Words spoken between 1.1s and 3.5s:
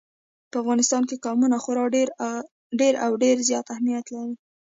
قومونه خورا ډېر او ډېر